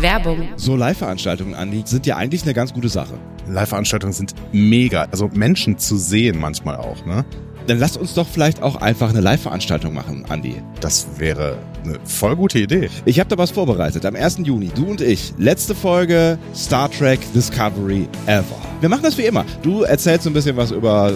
[0.00, 0.48] Werbung.
[0.56, 3.14] So Live-Veranstaltungen, Andi, sind ja eigentlich eine ganz gute Sache.
[3.48, 5.06] Live-Veranstaltungen sind mega.
[5.10, 7.24] Also Menschen zu sehen manchmal auch, ne?
[7.66, 10.56] Dann lasst uns doch vielleicht auch einfach eine Live-Veranstaltung machen, Andi.
[10.80, 12.88] Das wäre eine voll gute Idee.
[13.04, 14.04] Ich habe da was vorbereitet.
[14.06, 14.38] Am 1.
[14.42, 15.34] Juni, du und ich.
[15.38, 18.44] Letzte Folge Star Trek Discovery Ever.
[18.80, 19.44] Wir machen das wie immer.
[19.62, 21.12] Du erzählst so ein bisschen was über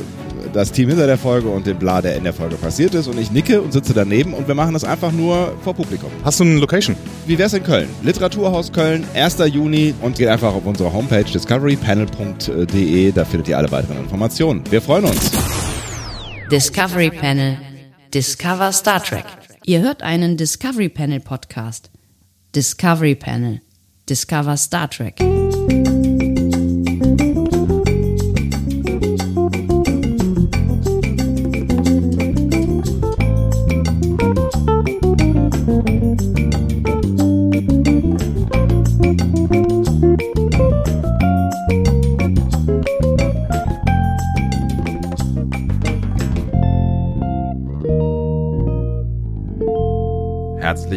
[0.54, 3.08] das Team hinter der Folge und den Bla, der in der Folge passiert ist.
[3.08, 6.10] Und ich nicke und sitze daneben und wir machen das einfach nur vor Publikum.
[6.24, 6.96] Hast du eine Location?
[7.26, 7.88] Wie wär's in Köln?
[8.02, 9.38] Literaturhaus Köln, 1.
[9.52, 13.12] Juni und geht einfach auf unsere Homepage discoverypanel.de.
[13.12, 14.62] Da findet ihr alle weiteren Informationen.
[14.70, 15.32] Wir freuen uns.
[16.50, 17.58] Discovery Panel.
[18.12, 19.24] Discover Star Trek.
[19.64, 21.90] Ihr hört einen Discovery Panel Podcast.
[22.54, 23.60] Discovery Panel.
[24.08, 25.16] Discover Star Trek.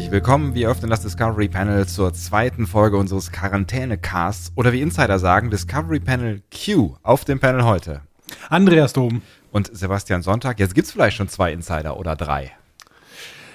[0.08, 5.19] Herzlich willkommen, wir öffnen das Discovery Panel zur zweiten Folge unseres Quarantäne-Casts oder wie Insider
[5.19, 7.99] sagen, Discovery Panel Q auf dem Panel heute.
[8.47, 9.22] Andreas Dom.
[9.52, 12.53] Und Sebastian Sonntag, jetzt gibt's vielleicht schon zwei Insider oder drei.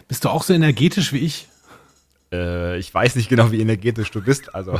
[0.08, 1.48] Bist du auch so energetisch wie ich?
[2.30, 4.78] Äh, ich weiß nicht genau, wie energetisch du bist, also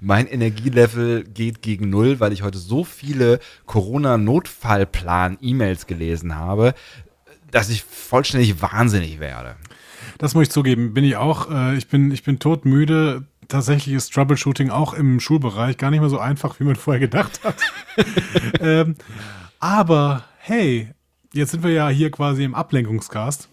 [0.00, 6.72] mein Energielevel geht gegen null, weil ich heute so viele Corona-Notfallplan-E-Mails gelesen habe,
[7.50, 9.56] dass ich vollständig wahnsinnig werde.
[10.18, 11.50] Das muss ich zugeben, bin ich auch.
[11.50, 13.26] Äh, ich, bin, ich bin todmüde.
[13.48, 17.40] Tatsächlich ist Troubleshooting auch im Schulbereich gar nicht mehr so einfach, wie man vorher gedacht
[17.44, 17.56] hat.
[18.60, 18.94] ähm,
[19.60, 20.90] aber hey,
[21.32, 23.48] jetzt sind wir ja hier quasi im Ablenkungscast.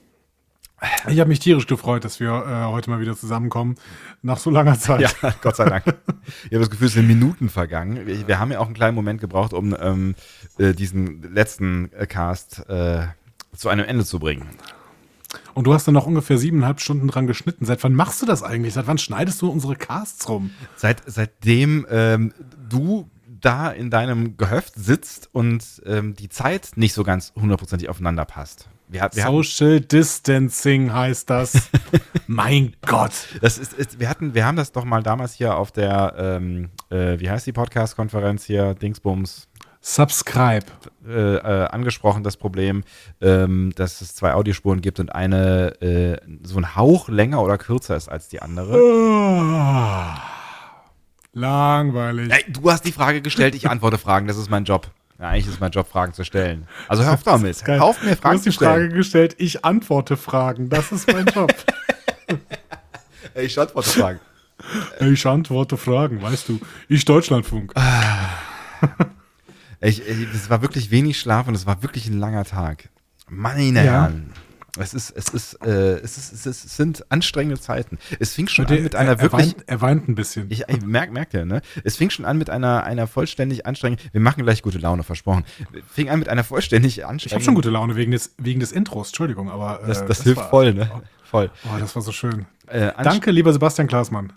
[1.09, 3.75] Ich habe mich tierisch gefreut, dass wir äh, heute mal wieder zusammenkommen,
[4.23, 5.01] nach so langer Zeit.
[5.01, 5.83] Ja, Gott sei Dank.
[6.45, 8.05] Ich habe das Gefühl, es sind Minuten vergangen.
[8.05, 10.15] Wir, wir haben ja auch einen kleinen Moment gebraucht, um ähm,
[10.57, 13.07] äh, diesen letzten Cast äh,
[13.55, 14.47] zu einem Ende zu bringen.
[15.53, 17.65] Und du hast dann noch ungefähr siebeneinhalb Stunden dran geschnitten.
[17.65, 18.73] Seit wann machst du das eigentlich?
[18.73, 20.51] Seit wann schneidest du unsere Casts rum?
[20.75, 22.33] Seit, seitdem ähm,
[22.69, 23.09] du
[23.41, 28.69] da in deinem Gehöft sitzt und ähm, die Zeit nicht so ganz hundertprozentig aufeinander passt.
[28.87, 31.69] Wir, wir Social Distancing heißt das.
[32.27, 33.13] mein Gott.
[33.41, 36.69] Das ist, ist, wir hatten, wir haben das doch mal damals hier auf der, ähm,
[36.89, 39.47] äh, wie heißt die Podcast-Konferenz hier, Dingsbums,
[39.81, 40.65] Subscribe.
[41.07, 42.83] Äh, äh, angesprochen, das Problem,
[43.21, 47.95] ähm, dass es zwei Audiospuren gibt und eine äh, so ein Hauch länger oder kürzer
[47.95, 48.77] ist als die andere.
[48.79, 50.19] Oh,
[51.33, 52.31] langweilig.
[52.31, 54.91] Ey, du hast die Frage gestellt, ich antworte Fragen, das ist mein Job.
[55.19, 56.67] Ja, eigentlich ist mein Job, Fragen zu stellen.
[56.87, 57.65] Also hör auf damit.
[57.65, 58.69] Hör auf mir Fragen zu stellen.
[58.69, 60.69] Du hast die Frage gestellt, ich antworte Fragen.
[60.69, 61.51] Das ist mein Job.
[63.33, 64.19] ich antworte Fragen.
[64.99, 66.59] Ich antworte Fragen, weißt du.
[66.87, 67.73] Ich Deutschlandfunk.
[69.81, 72.89] Ich, es war wirklich wenig Schlaf und es war wirklich ein langer Tag.
[73.29, 73.91] Meine ja.
[73.91, 74.33] Herren.
[74.79, 77.97] Es ist, es ist, äh, es ist, es ist, es sind anstrengende Zeiten.
[78.19, 79.47] Es fing schon der, an mit einer er, wirklich.
[79.47, 80.47] Weint, er weint ein bisschen.
[80.49, 81.61] Ich, ich merk, merkt ihr, ne?
[81.83, 84.07] Es fing schon an mit einer, einer vollständig anstrengenden.
[84.13, 85.43] Wir machen gleich gute Laune, versprochen.
[85.89, 87.27] Fing an mit einer vollständig anstrengenden.
[87.27, 89.83] Ich habe schon gute Laune wegen des, wegen des Intros, Entschuldigung, aber.
[89.83, 90.89] Äh, das, das, das, hilft war, voll, ne?
[90.93, 91.51] Oh, voll.
[91.65, 92.45] Oh, das war so schön.
[92.67, 94.31] Äh, Danke, lieber Sebastian Klaasmann.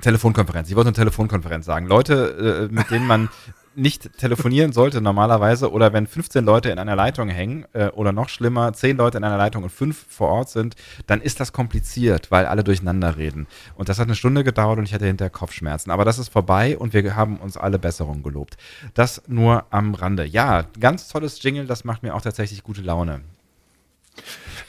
[0.00, 0.68] Telefonkonferenz.
[0.68, 1.86] Ich wollte eine Telefonkonferenz sagen.
[1.86, 3.28] Leute, äh, mit denen man
[3.74, 8.28] nicht telefonieren sollte normalerweise oder wenn 15 Leute in einer Leitung hängen äh, oder noch
[8.28, 10.74] schlimmer, 10 Leute in einer Leitung und 5 vor Ort sind,
[11.06, 13.46] dann ist das kompliziert, weil alle durcheinander reden.
[13.74, 15.90] Und das hat eine Stunde gedauert und ich hatte hinterher Kopfschmerzen.
[15.90, 18.56] Aber das ist vorbei und wir haben uns alle Besserung gelobt.
[18.94, 20.24] Das nur am Rande.
[20.24, 23.20] Ja, ganz tolles Jingle, das macht mir auch tatsächlich gute Laune.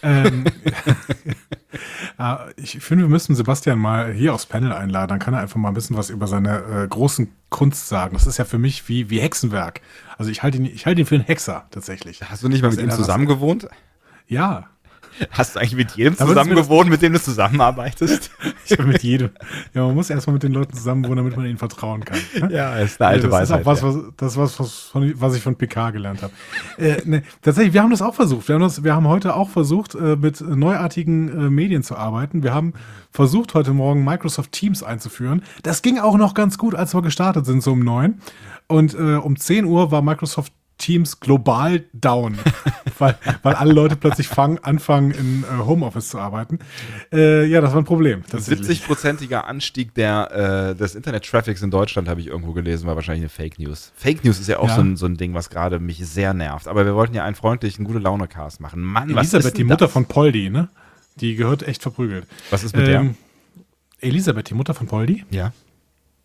[0.02, 0.46] ähm,
[2.56, 5.10] ich finde, wir müssen Sebastian mal hier aufs Panel einladen.
[5.10, 8.14] Dann kann er einfach mal ein bisschen was über seine äh, großen Kunst sagen.
[8.14, 9.82] Das ist ja für mich wie, wie Hexenwerk.
[10.18, 12.22] Also ich halte ihn, ich halte ihn für einen Hexer tatsächlich.
[12.24, 13.68] Hast du nicht mal mit ihm zusammen gewohnt?
[14.28, 14.70] Ja.
[15.32, 18.32] Hast du eigentlich mit jedem zusammen gewohnt, mit dem du zusammenarbeitest?
[18.66, 19.30] ich habe mit jedem.
[19.74, 22.18] Ja, man muss erstmal mit den Leuten zusammen wohnen, damit man ihnen vertrauen kann.
[22.40, 22.50] Ne?
[22.52, 23.60] Ja, ist eine alte das Weisheit.
[23.62, 26.34] Ist was, was, das ist was, was, von, was ich von PK gelernt habe.
[26.78, 28.48] äh, ne, tatsächlich, wir haben das auch versucht.
[28.48, 32.44] Wir haben, das, wir haben heute auch versucht, äh, mit neuartigen äh, Medien zu arbeiten.
[32.44, 32.74] Wir haben
[33.12, 35.44] versucht, heute Morgen Microsoft Teams einzuführen.
[35.62, 38.22] Das ging auch noch ganz gut, als wir gestartet sind, so um neun.
[38.68, 42.38] Und äh, um 10 Uhr war Microsoft Teams global down,
[43.04, 46.60] weil, weil alle Leute plötzlich fangen, anfangen, in äh, Homeoffice zu arbeiten.
[47.12, 48.24] Äh, ja, das war ein Problem.
[48.32, 53.30] 70-prozentiger Anstieg der, äh, des Internet-Traffics in Deutschland habe ich irgendwo gelesen, war wahrscheinlich eine
[53.30, 53.92] Fake News.
[53.96, 54.76] Fake News ist ja auch ja.
[54.76, 56.68] So, ein, so ein Ding, was gerade mich sehr nervt.
[56.68, 58.82] Aber wir wollten ja einen freundlichen, gute Laune-Cast machen.
[58.82, 60.70] Mann, Elisabeth, die Mutter von Poldi, ne?
[61.20, 62.26] Die gehört echt verprügelt.
[62.50, 63.16] Was ist mit ähm,
[64.00, 64.10] der?
[64.10, 65.52] Elisabeth, die Mutter von Poldi, Ja.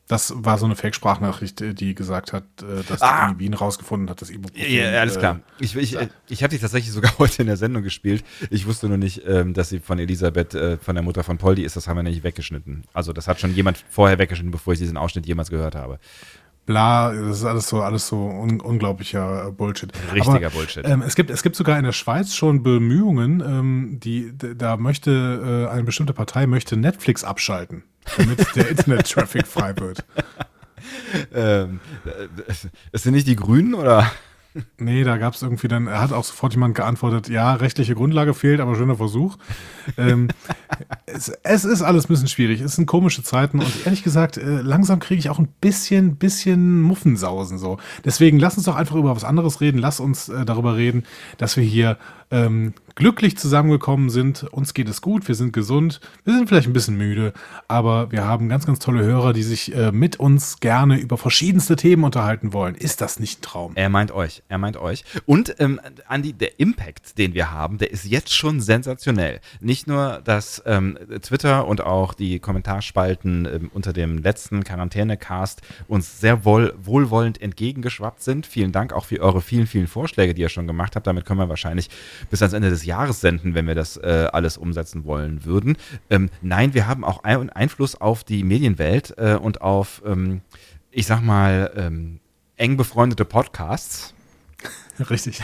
[0.09, 3.33] Das war so eine Fake-Sprachnachricht, äh, die gesagt hat, äh, dass Ah.
[3.33, 4.71] die Wien rausgefunden hat, dass Ibuprofen.
[4.71, 5.41] Ja, ja, alles äh, klar.
[5.61, 5.97] Ich, ich,
[6.29, 8.25] ich habe die tatsächlich sogar heute in der Sendung gespielt.
[8.51, 11.63] Ich wusste nur nicht, ähm, dass sie von Elisabeth, äh, von der Mutter von Poldi
[11.63, 11.77] ist.
[11.77, 12.85] Das haben wir nicht weggeschnitten.
[12.93, 15.99] Also das hat schon jemand vorher weggeschnitten, bevor ich diesen Ausschnitt jemals gehört habe.
[16.69, 19.91] Bla, das ist alles so, alles so un unglaublicher äh, Bullshit.
[20.13, 20.87] Richtiger Aber, Bullshit.
[20.87, 25.67] Ähm, es, gibt, es gibt sogar in der Schweiz schon Bemühungen, ähm, die, da möchte
[25.67, 27.85] äh, eine bestimmte Partei möchte Netflix abschalten,
[28.19, 30.05] damit der Internet-Traffic frei wird.
[31.33, 32.45] Ähm, äh,
[32.93, 34.13] es sind nicht die Grünen oder?
[34.79, 38.35] Nee, da gab es irgendwie dann, er hat auch sofort jemand geantwortet, ja, rechtliche Grundlage
[38.35, 39.37] fehlt, aber schöner Versuch.
[39.97, 40.29] ähm,
[41.07, 44.61] es, es ist alles ein bisschen schwierig, es sind komische Zeiten und ehrlich gesagt, äh,
[44.61, 47.79] langsam kriege ich auch ein bisschen, bisschen Muffensausen so.
[48.05, 51.05] Deswegen lass uns doch einfach über was anderes reden, lass uns äh, darüber reden,
[51.37, 51.99] dass wir hier
[52.31, 56.73] ähm, glücklich zusammengekommen sind, uns geht es gut, wir sind gesund, wir sind vielleicht ein
[56.73, 57.33] bisschen müde,
[57.69, 61.77] aber wir haben ganz, ganz tolle Hörer, die sich äh, mit uns gerne über verschiedenste
[61.77, 62.75] Themen unterhalten wollen.
[62.75, 63.73] Ist das nicht ein Traum?
[63.77, 65.05] Er meint euch, er meint euch.
[65.27, 69.39] Und ähm, Andi, der Impact, den wir haben, der ist jetzt schon sensationell.
[69.61, 76.21] Nicht nur, dass ähm, Twitter und auch die Kommentarspalten ähm, unter dem letzten Quarantänecast uns
[76.21, 78.45] sehr wohl, wohlwollend entgegengeschwappt sind.
[78.45, 81.07] Vielen Dank auch für eure vielen, vielen Vorschläge, die ihr schon gemacht habt.
[81.07, 81.91] Damit können wir wahrscheinlich
[82.29, 85.77] bis ans Ende des Jahres senden, wenn wir das äh, alles umsetzen wollen würden.
[86.11, 90.41] Ähm, nein, wir haben auch ein Einfluss auf die Medienwelt äh, und auf, ähm,
[90.91, 92.21] ich sag mal, ähm,
[92.57, 94.15] eng befreundete Podcasts.
[95.11, 95.41] Richtig.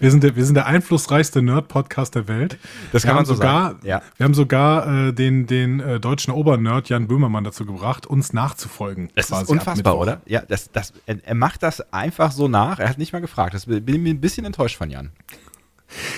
[0.00, 2.58] Wir sind der, wir sind der einflussreichste Nerd-Podcast der Welt.
[2.92, 4.02] Das wir kann man haben so sogar, sagen, ja.
[4.16, 9.10] Wir haben sogar äh, den, den äh, deutschen Obernerd Jan Böhmermann dazu gebracht, uns nachzufolgen.
[9.14, 10.20] Das ist unfassbar, oder?
[10.26, 12.78] Ja, das, das, er, macht das einfach so nach.
[12.78, 13.54] Er hat nicht mal gefragt.
[13.54, 15.10] Das bin ich mir ein bisschen enttäuscht von Jan.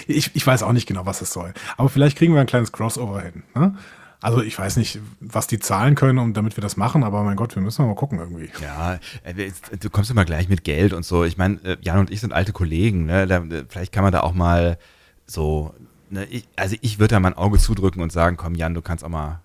[0.06, 1.54] Ich, ich weiß auch nicht genau, was es soll.
[1.76, 3.42] Aber vielleicht kriegen wir ein kleines Crossover hin.
[3.54, 3.76] Ne?
[4.22, 7.36] Also ich weiß nicht, was die zahlen können, um damit wir das machen, aber mein
[7.36, 8.50] Gott, wir müssen mal gucken irgendwie.
[8.60, 11.24] Ja, äh, du kommst immer gleich mit Geld und so.
[11.24, 13.06] Ich meine, äh, Jan und ich sind alte Kollegen.
[13.06, 13.26] Ne?
[13.26, 14.78] Da, äh, vielleicht kann man da auch mal
[15.26, 15.74] so.
[16.10, 16.24] Ne?
[16.26, 19.04] Ich, also ich würde da mal ein Auge zudrücken und sagen, komm Jan, du kannst
[19.04, 19.40] auch mal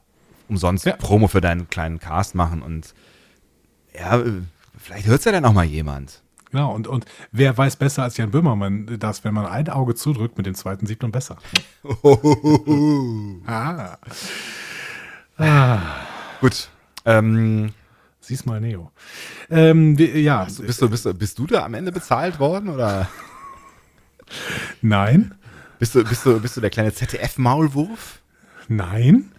[0.49, 0.95] umsonst Ja.
[0.97, 2.93] Promo für deinen kleinen Cast machen und
[3.97, 4.21] ja,
[4.77, 6.21] vielleicht hört es ja dann auch mal jemand.
[6.55, 7.03] Genau, und, und
[7.33, 10.87] wer weiß besser als Jan Böhmermann, dass wenn man ein Auge zudrückt, mit dem zweiten
[10.87, 11.35] sieht man besser.
[15.37, 15.79] ah,
[16.39, 16.69] Gut.
[17.03, 17.73] Ähm,
[18.21, 18.89] sieh's mal, Neo.
[19.49, 23.09] Ähm, ja, bist, du, bist, du, bist du da am Ende bezahlt worden oder
[24.81, 25.35] nein.
[25.77, 28.21] bist du, bist du, bist du der kleine ZDF-Maulwurf?
[28.69, 29.29] Nein.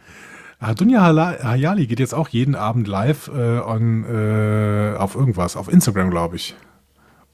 [0.59, 5.73] Ah, Dunja Hayali geht jetzt auch jeden Abend live äh, on, äh, auf irgendwas, auf
[5.73, 6.55] Instagram, glaube ich.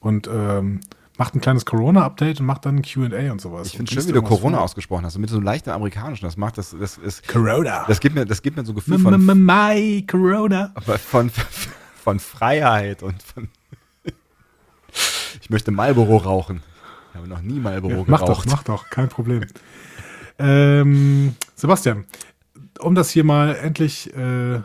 [0.03, 0.81] Und ähm,
[1.17, 3.67] macht ein kleines Corona-Update und macht dann ein QA und sowas.
[3.67, 4.65] Ich finde schön, wie du Corona vor.
[4.65, 5.17] ausgesprochen hast.
[5.17, 6.25] Mit so einem leichten amerikanischen.
[6.25, 7.85] Das macht das, das ist, Corona.
[7.87, 10.73] das gibt mir, das gibt mir so ein Gefühl von, My Corona.
[11.09, 11.31] von,
[12.03, 13.47] von Freiheit und von.
[15.41, 16.61] Ich möchte Marlboro rauchen.
[17.11, 18.47] Ich habe noch nie Marlboro Mach doch, geraucht.
[18.49, 19.45] mach doch, kein Problem.
[20.39, 22.05] ähm, Sebastian,
[22.79, 24.61] um das hier mal endlich äh,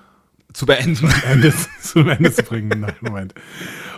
[0.52, 1.10] Zu beenden.
[1.30, 2.80] Ende, zum Ende zu bringen.
[2.80, 3.34] Nein, Moment.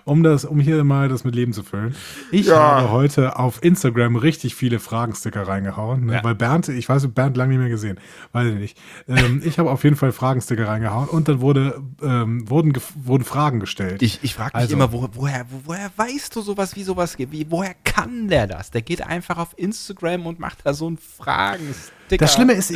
[0.04, 1.94] Um das, um hier mal das mit Leben zu füllen.
[2.30, 2.56] Ich Ja.
[2.56, 6.14] habe heute auf Instagram richtig viele Fragensticker reingehauen, ne?
[6.14, 6.24] Ja.
[6.24, 7.98] weil Bernd, ich weiß, Bernd lange nicht mehr gesehen,
[8.32, 8.78] weiß ich nicht.
[9.08, 13.60] Ähm, ich habe auf jeden Fall Fragensticker reingehauen und dann wurde, ähm, wurden, wurden Fragen
[13.60, 14.02] gestellt.
[14.02, 14.74] Ich, ich frage mich Also.
[14.74, 17.32] immer, wo, woher, wo, woher weißt du sowas, wie sowas geht?
[17.32, 18.70] Wie, woher kann der das?
[18.70, 21.90] Der geht einfach auf Instagram und macht da so einen Fragensticker.
[22.18, 22.72] Das Schlimme ist,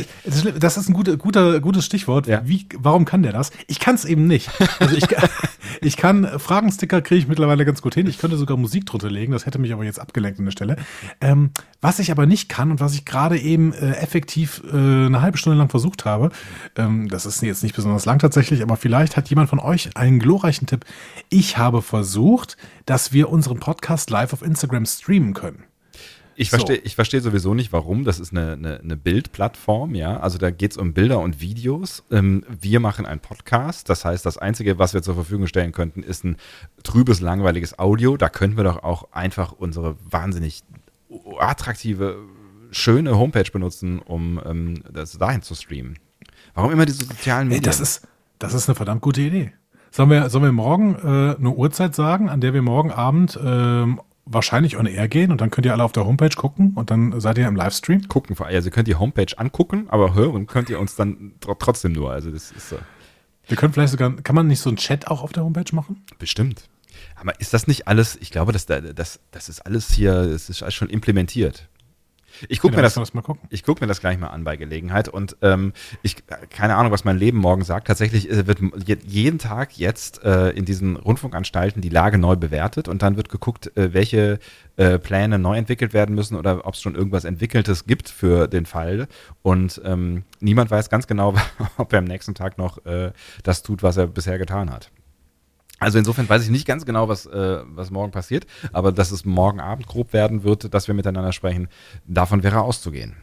[0.59, 2.25] das ist ein guter, guter, gutes Stichwort.
[2.27, 2.41] Ja.
[2.45, 3.51] Wie, warum kann der das?
[3.67, 4.49] Ich kann es eben nicht.
[4.79, 5.05] Also ich,
[5.81, 8.07] ich kann Fragensticker kriege ich mittlerweile ganz gut hin.
[8.07, 9.31] Ich könnte sogar Musik drunter legen.
[9.31, 10.75] Das hätte mich aber jetzt abgelenkt an der Stelle.
[11.21, 11.51] Ähm,
[11.81, 15.37] was ich aber nicht kann und was ich gerade eben äh, effektiv äh, eine halbe
[15.37, 16.29] Stunde lang versucht habe,
[16.75, 20.19] ähm, das ist jetzt nicht besonders lang tatsächlich, aber vielleicht hat jemand von euch einen
[20.19, 20.85] glorreichen Tipp.
[21.29, 25.63] Ich habe versucht, dass wir unseren Podcast live auf Instagram streamen können.
[26.35, 26.57] Ich So.
[26.57, 28.03] verstehe ich verstehe sowieso nicht, warum.
[28.03, 30.19] Das ist eine, eine, eine Bildplattform, ja.
[30.19, 32.03] Also da geht es um Bilder und Videos.
[32.11, 33.89] Ähm, wir machen einen Podcast.
[33.89, 36.37] Das heißt, das Einzige, was wir zur Verfügung stellen könnten, ist ein
[36.83, 38.17] trübes, langweiliges Audio.
[38.17, 40.63] Da können wir doch auch einfach unsere wahnsinnig
[41.39, 42.17] attraktive,
[42.71, 45.97] schöne Homepage benutzen, um ähm, das dahin zu streamen.
[46.53, 47.63] Warum immer diese sozialen Medien?
[47.63, 48.07] das ist,
[48.39, 49.53] das ist eine verdammt gute Idee.
[49.91, 54.01] Sollen wir, sollen wir morgen äh, eine Uhrzeit sagen, an der wir morgen Abend ähm,
[54.25, 57.19] wahrscheinlich on air gehen und dann könnt ihr alle auf der Homepage gucken und dann
[57.19, 58.07] seid ihr im Livestream?
[58.07, 58.35] gucken.
[58.39, 62.11] Also ihr könnt die Homepage angucken, aber hören könnt ihr uns dann tr trotzdem nur.
[62.11, 62.77] Also das ist so.
[63.47, 66.03] Wir können vielleicht sogar, kann man nicht so einen Chat auch auf der Homepage machen?
[66.17, 66.67] Bestimmt.
[67.15, 70.49] Aber ist das nicht alles, ich glaube, dass da, das, das ist alles hier, das
[70.49, 71.67] ist alles schon implementiert.
[72.49, 73.47] Ich gucke Ja, mir, das, mal gucken.
[73.49, 76.17] ich guck mir das gleich mal an bei Gelegenheit und ähm, ich
[76.49, 77.87] keine Ahnung, was mein Leben morgen sagt.
[77.87, 82.87] Tatsächlich äh, wird je, jeden Tag jetzt äh, in diesen Rundfunkanstalten die Lage neu bewertet
[82.87, 84.39] und dann wird geguckt, äh, welche
[84.77, 88.65] äh, Pläne neu entwickelt werden müssen oder ob es schon irgendwas Entwickeltes gibt für den
[88.65, 89.07] Fall.
[89.41, 91.33] Und ähm, niemand weiß ganz genau,
[91.77, 93.11] ob er am nächsten Tag noch äh,
[93.43, 94.91] das tut, was er bisher getan hat.
[95.79, 99.25] Also insofern weiß ich nicht ganz genau, was, äh, was morgen passiert, aber dass es
[99.25, 101.67] morgen Abend grob werden wird, dass wir miteinander sprechen,
[102.05, 103.15] davon wäre auszugehen.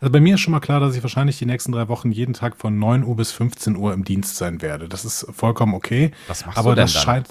[0.00, 2.34] Also bei mir ist schon mal klar, dass ich wahrscheinlich die nächsten drei Wochen jeden
[2.34, 4.88] Tag von 9 Uhr bis 15 Uhr im Dienst sein werde.
[4.88, 6.10] Das ist vollkommen okay.
[6.26, 7.28] Was machst aber du denn das scheint.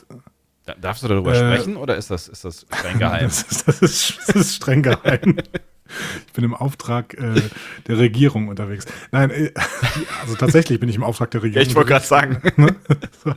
[0.80, 3.24] Darfst du darüber Äh, sprechen oder ist das, ist das streng geheim?
[3.26, 5.38] Das ist, das ist, das ist streng geheim.
[6.26, 7.42] Ich bin im Auftrag äh,
[7.88, 8.86] der Regierung unterwegs.
[9.12, 9.52] Nein, äh,
[10.22, 11.68] also tatsächlich bin ich im Auftrag der Regierung.
[11.76, 12.08] unterwegs.
[12.08, 12.42] sagen.
[13.24, 13.34] So.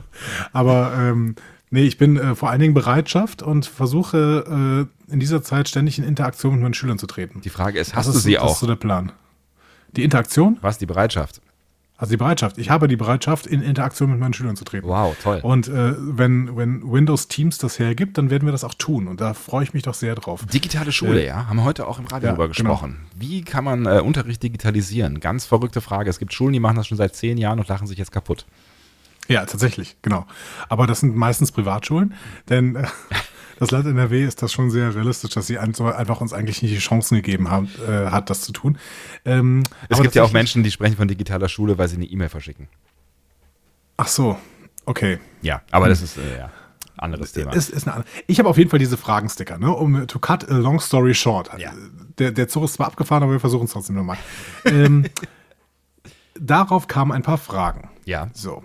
[0.53, 1.35] Aber ähm,
[1.69, 5.99] nee, ich bin äh, vor allen Dingen Bereitschaft und versuche äh, in dieser Zeit ständig
[5.99, 7.41] in Interaktion mit meinen Schülern zu treten.
[7.41, 8.57] Die Frage ist, Das hast ist, du sie das ist auch?
[8.57, 9.11] so der Plan.
[9.91, 11.41] Die Interaktion, Was, die Bereitschaft?
[11.97, 12.59] Also die Bereitschaft.
[12.59, 14.87] Ich habe die Bereitschaft, in Interaktion mit meinen Schülern zu treten.
[14.87, 15.39] Wow, toll.
[15.41, 19.07] Und äh, wenn, wenn Windows Teams das hergibt, dann werden wir das auch tun.
[19.07, 20.45] Und da freue ich mich doch sehr drauf.
[20.45, 23.07] Digitale Schule, Äh, ja, haben wir heute auch im Radio ja, drüber gesprochen.
[23.15, 25.19] Wie kann man äh, Unterricht digitalisieren?
[25.19, 26.09] Ganz verrückte Frage.
[26.09, 28.45] Es gibt Schulen, die machen das schon seit zehn Jahren und lachen sich jetzt kaputt.
[29.27, 30.25] Ja, tatsächlich, genau.
[30.69, 32.13] Aber das sind meistens Privatschulen,
[32.49, 32.87] denn äh,
[33.59, 36.79] das Land NRW ist das schon sehr realistisch, dass sie einfach uns eigentlich nicht die
[36.79, 38.77] Chancen gegeben haben, äh, hat, das zu tun.
[39.25, 42.29] Ähm, Es gibt ja auch Menschen, die sprechen von digitaler Schule, weil sie eine E-Mail
[42.29, 42.67] verschicken.
[43.97, 44.37] Ach so,
[44.85, 45.19] okay.
[45.41, 46.51] Ja, aber das ist äh, ja
[46.97, 47.53] anderes Thema.
[47.53, 49.71] Ist, ist eine, ich habe auf jeden Fall diese Fragensticker, ne?
[49.71, 51.49] um to cut a long story short.
[51.57, 51.71] Ja.
[52.17, 54.17] Der, der Zug ist zwar abgefahren, aber wir versuchen es trotzdem nochmal.
[54.65, 55.05] ähm,
[56.39, 57.89] darauf kamen ein paar Fragen.
[58.05, 58.29] ja.
[58.33, 58.63] So.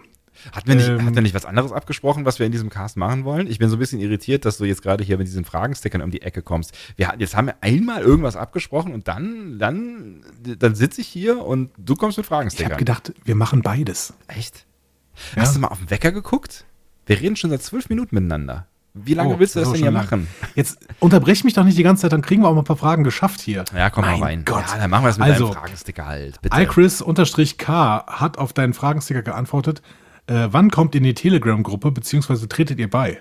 [0.50, 2.96] Hatten wir, nicht, Ähm, hatten wir nicht was anderes abgesprochen, was wir in diesem Cast
[2.96, 3.46] machen wollen?
[3.46, 6.11] Ich bin so ein bisschen irritiert, dass du jetzt gerade hier mit diesen Fragenstickern um
[6.11, 6.76] die Ecke kommst.
[6.96, 10.22] Wir jetzt haben wir einmal irgendwas abgesprochen und dann, dann,
[10.58, 12.78] dann sitze ich hier und du kommst mit Ich habe Fragenstickern.
[12.78, 14.14] gedacht, wir machen beides.
[14.28, 14.66] Echt?
[15.37, 15.42] Ja.
[15.42, 16.64] Hast du mal auf den Wecker geguckt?
[17.06, 18.66] Wir reden schon seit zwölf Minuten miteinander.
[18.94, 20.04] Wie lange Oh, willst du das ist denn hier lang.
[20.04, 20.28] machen?
[20.54, 22.76] Jetzt unterbrech mich doch nicht die ganze Zeit, dann kriegen wir auch mal ein paar
[22.76, 23.64] Fragen geschafft hier.
[23.75, 24.44] Ja, komm mein mal rein.
[24.44, 24.64] Gott.
[24.70, 26.40] Ja, dann machen wir das mit also, deinem Fragensticker halt.
[26.42, 26.61] Bitte.
[26.61, 29.80] iChris-K hat auf deinen Fragensticker geantwortet,
[30.26, 33.21] äh, wann kommt ihr in die Telegram-Gruppe, beziehungsweise tretet ihr bei?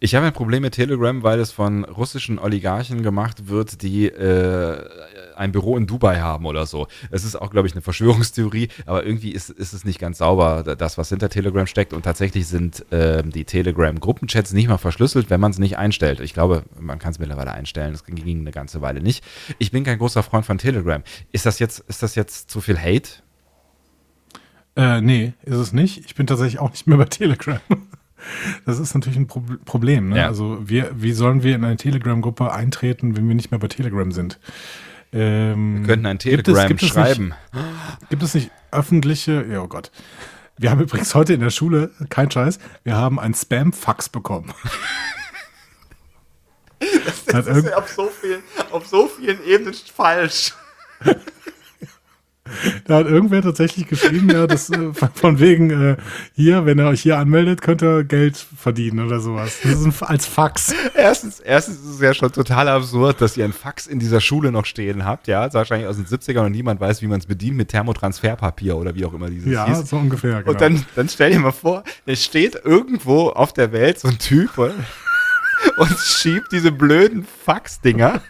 [0.00, 4.84] Ich habe ein Problem mit Telegram, weil es von russischen Oligarchen gemacht wird, die äh,
[5.36, 6.88] ein Büro in Dubai haben oder so.
[7.10, 10.62] Es ist auch, glaube ich, eine Verschwörungstheorie, aber irgendwie ist, ist es nicht ganz sauber,
[10.76, 11.92] das, was hinter Telegram steckt.
[11.92, 16.20] Und tatsächlich sind ähm, die Telegram-Gruppenchats nicht mal verschlüsselt, wenn man es nicht einstellt.
[16.20, 17.92] Ich glaube, man kann es mittlerweile einstellen.
[17.92, 19.24] Das ging eine ganze Weile nicht.
[19.58, 21.02] Ich bin kein großer Freund von Telegram.
[21.32, 23.22] Ist das jetzt, ist das jetzt zu viel Hate?
[24.76, 26.04] Äh, nee, ist es nicht.
[26.06, 27.60] Ich bin tatsächlich auch nicht mehr bei Telegram.
[28.64, 30.08] Das ist natürlich ein Pro Problem.
[30.08, 30.16] Ne?
[30.16, 30.28] Ja.
[30.28, 34.10] Also wir, wie sollen wir in eine Telegram-Gruppe eintreten, wenn wir nicht mehr bei Telegram
[34.12, 34.40] sind?
[35.12, 37.34] Ähm, Wir könnten ein gibt es- Telegram gibt es schreiben.
[37.52, 39.90] Nicht, gibt es nicht öffentliche, ja oh Gott.
[40.56, 44.54] Wir haben übrigens heute in der Schule, kein Scheiß, wir haben ein Spam-Fax bekommen.
[47.26, 50.54] Das ist auf so vielen, auf so vielen Ebenen falsch.
[52.86, 55.96] Da hat irgendwer tatsächlich geschrieben, ja, das äh, von- wegen äh,
[56.34, 59.58] hier, wenn ihr euch hier anmeldet, könnt ihr Geld verdienen oder sowas.
[59.62, 60.74] Das ist ein, als Fax.
[60.94, 64.52] Erstens, erstens ist es ja schon total absurd, dass ihr ein Fax in dieser Schule
[64.52, 67.56] noch stehen habt, ja, wahrscheinlich aus den 70ern und niemand weiß, wie man es bedient
[67.56, 69.88] mit Thermotransferpapier oder wie auch immer dieses Ja, hieß.
[69.88, 70.40] so ungefähr.
[70.40, 70.50] Genau.
[70.52, 74.18] Und dann, dann stell dir mal vor, es steht irgendwo auf der Welt so ein
[74.18, 78.20] Typ und schiebt diese blöden Faxdinger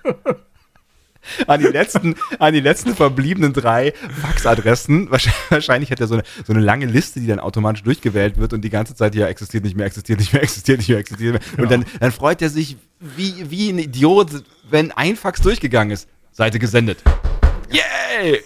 [1.46, 5.10] an die letzten, an die letzten verbliebenen drei Faxadressen.
[5.10, 8.62] Wahrscheinlich, hat er so eine, so eine lange Liste, die dann automatisch durchgewählt wird und
[8.62, 11.56] die ganze Zeit ja existiert nicht mehr, existiert nicht mehr, existiert nicht mehr, existiert nicht
[11.56, 11.64] mehr.
[11.64, 14.30] Und dann, dann freut er sich wie, wie ein Idiot,
[14.70, 16.08] wenn ein Fax durchgegangen ist.
[16.32, 17.02] Seite gesendet.
[17.70, 18.42] Yay!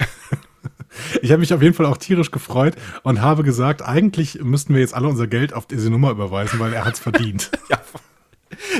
[1.22, 4.80] ich habe mich auf jeden Fall auch tierisch gefreut und habe gesagt, eigentlich müssten wir
[4.80, 7.50] jetzt alle unser Geld auf diese Nummer überweisen, weil er hat's verdient.
[7.70, 7.80] Ja,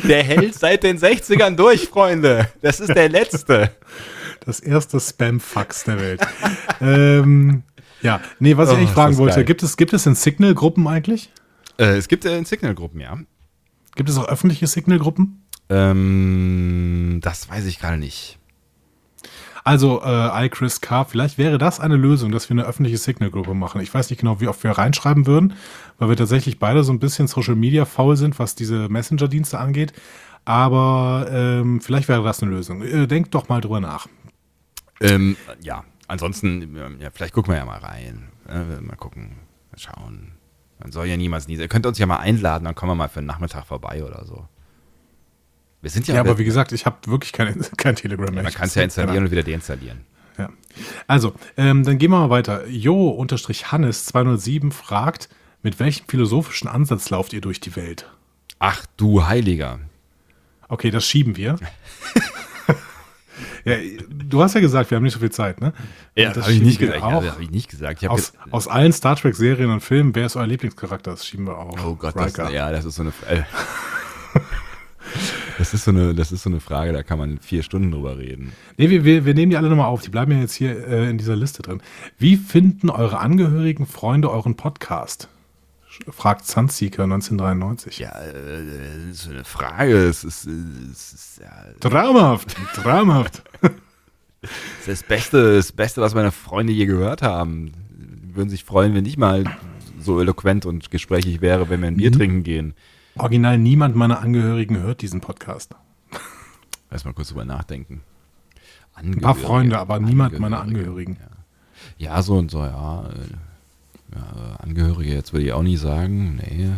[0.05, 2.49] der hält seit den 60ern durch, Freunde.
[2.62, 3.71] Das ist der letzte.
[4.45, 6.21] Das erste Spam-Fax der Welt.
[6.81, 7.62] ähm,
[8.00, 9.45] ja, nee, was ich Oh, eigentlich fragen wollte, geil.
[9.45, 11.31] gibt es, gibt es in Signal-Gruppen eigentlich?
[11.78, 13.19] Äh, es gibt äh, Signal-Gruppen, ja.
[13.97, 15.43] Gibt es auch öffentliche Signal-Gruppen?
[15.71, 18.38] Ähm, das weiß ich gerade nicht.
[19.68, 23.82] Also, äh, iChris K, vielleicht wäre das eine Lösung, dass wir eine öffentliche Signal-Gruppe machen.
[23.82, 25.52] Ich weiß nicht genau, wie oft wir reinschreiben würden,
[25.98, 29.92] weil wir tatsächlich beide so ein bisschen Social Media faul sind, was diese Messenger-Dienste angeht.
[30.46, 32.80] Aber ähm, vielleicht wäre das eine Lösung.
[32.80, 34.06] Äh, denkt doch mal drüber nach.
[35.02, 38.30] Ähm, ja, ansonsten, ähm, ja, vielleicht gucken wir ja mal rein.
[38.48, 39.37] Äh, mal gucken,
[39.70, 40.32] mal schauen.
[40.78, 41.56] Man soll ja niemals nie.
[41.56, 44.25] Ihr könnt uns ja mal einladen, dann kommen wir mal für einen Nachmittag vorbei oder
[44.25, 44.48] so.
[45.80, 48.42] Wir sind ja, Ja, aber wie gesagt, ich habe wirklich kein, kein Telegram mehr.
[48.42, 50.00] man Ich kann es ja installieren und wieder deinstallieren.
[50.37, 50.50] Ja.
[51.06, 52.66] Also, ähm, dann gehen wir mal weiter.
[52.68, 55.28] Jo-Hannes207 fragt,
[55.62, 58.08] mit welchem philosophischen Ansatz lauft ihr durch die Welt?
[58.61, 59.80] Ach du Heiliger.
[60.68, 61.56] Okay, das schieben wir.
[63.64, 63.76] ja,
[64.11, 65.73] du hast ja gesagt, wir haben nicht so viel Zeit, ne?
[66.16, 67.00] Und das habe ich nicht gesagt.
[67.00, 68.02] Ja, habe ich nicht gesagt.
[68.02, 71.12] Ich hab Aus, aus allen Star Trek-Serien und Filmen, wer ist euer Lieblingscharakter?
[71.12, 71.78] Das schieben wir auch.
[71.85, 73.12] oh Gott, das, ja, das ist so eine.
[73.28, 73.42] Äh,
[75.59, 78.17] das ist so eine, das ist so eine Frage, da kann man vier Stunden drüber
[78.17, 78.53] reden.
[78.77, 80.03] Nee, wir, wir, wir nehmen die alle nochmal auf.
[80.03, 81.83] Die bleiben ja jetzt hier äh, in dieser Liste drin.
[82.17, 85.29] Wie finden eure Angehörigen, Freunde euren Podcast?
[86.11, 87.99] Fragt Sunseeker 1993.
[87.99, 88.33] Ja, äh,
[89.09, 89.97] das ist so eine Frage.
[89.97, 90.50] Es ist, äh,
[90.93, 91.50] es ist ja,
[91.81, 93.43] Traumhaft, traumhaft.
[93.61, 93.71] das,
[94.81, 97.73] ist das Beste, das Beste, was meine Freunde je gehört haben.
[97.91, 99.45] Die würden sich freuen, wenn ich mal
[100.00, 102.75] so eloquent und gesprächig wäre, wenn wir ein Bier trinken gehen.
[103.18, 105.75] Original niemand meiner Angehörigen hört diesen Podcast.
[106.90, 108.02] Lass mal kurz drüber nachdenken.
[108.94, 111.18] Ein paar Freunde, aber niemand meiner Angehörigen.
[111.98, 112.14] Ja.
[112.14, 113.08] ja, so und so, ja.
[114.14, 116.37] ja Angehörige, jetzt würde ich auch nicht sagen.
[116.37, 116.70] Nee.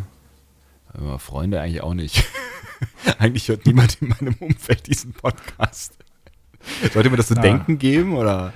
[0.92, 2.24] Aber Freunde eigentlich auch nicht.
[3.18, 5.96] eigentlich hört niemand in meinem Umfeld diesen Podcast.
[6.92, 7.40] Sollte mir das zu Ja.
[7.40, 8.52] denken geben oder?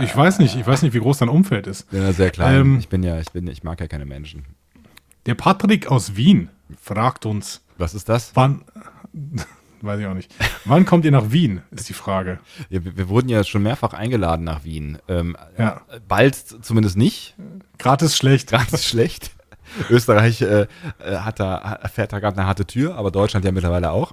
[0.00, 1.86] Ich weiß nicht, ich weiß nicht, wie groß dein Umfeld ist.
[1.92, 2.60] Ja, sehr klein.
[2.60, 4.44] Ähm, ich bin ja, ich bin, ich mag ja keine Menschen.
[5.26, 6.50] Der Patrick aus Wien
[6.80, 8.32] fragt uns, Was ist das?
[8.34, 8.62] wann,
[9.80, 12.38] weiß ich auch nicht, wann kommt ihr nach Wien, ist die Frage.
[12.68, 14.98] Ja, wir, wurden ja schon mehrfach eingeladen nach Wien.
[15.08, 15.82] Ähm, Ja.
[16.08, 17.34] Bald zumindest nicht.
[17.78, 18.50] Gratis schlecht.
[18.50, 19.30] Ganz schlecht.
[19.90, 20.66] Österreich äh,
[20.98, 24.12] äh, hat da, fährt da gerade eine harte Tür, aber Deutschland ja mittlerweile auch.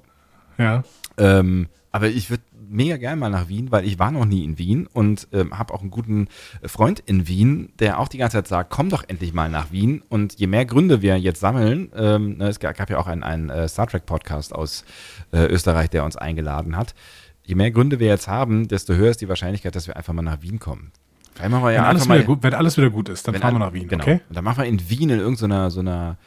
[0.57, 0.83] Ja.
[1.17, 4.57] Ähm, aber ich würde mega gern mal nach Wien, weil ich war noch nie in
[4.57, 6.27] Wien und ähm, habe auch einen guten
[6.63, 10.01] Freund in Wien, der auch die ganze Zeit sagt, komm doch endlich mal nach Wien.
[10.09, 13.49] Und je mehr Gründe wir jetzt sammeln, ähm, ne, es gab ja auch einen, einen
[13.49, 14.85] äh, Star Trek Podcast aus
[15.31, 16.95] äh, Österreich, der uns eingeladen hat.
[17.43, 20.21] Je mehr Gründe wir jetzt haben, desto höher ist die Wahrscheinlichkeit, dass wir einfach mal
[20.21, 20.91] nach Wien kommen.
[21.33, 23.27] Vielleicht machen wir ja Wenn, alles einfach mal wieder gut, wenn alles wieder gut ist,
[23.27, 24.03] dann fahren wir nach Wien, genau.
[24.03, 24.21] okay?
[24.27, 26.17] Und dann machen wir in Wien in irgendeiner so einer, so einer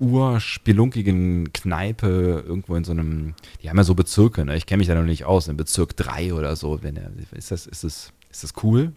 [0.00, 4.56] urspelunkigen Kneipe, irgendwo in so einem, die haben ja so Bezirke, ne?
[4.56, 6.82] ich kenne mich da noch nicht aus, in Bezirk 3 oder so.
[6.82, 8.92] Wenn der, ist, das, ist, das, ist das cool?